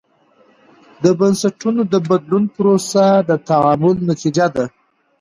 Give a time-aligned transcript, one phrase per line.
[1.03, 4.65] د بنسټونو د بدلون پروسه د تعامل نتیجه ده.